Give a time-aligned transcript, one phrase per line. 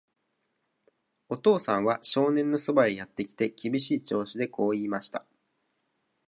[1.29, 5.27] お父さんは少年のそばへやってきて、厳しい調子でこう言いました。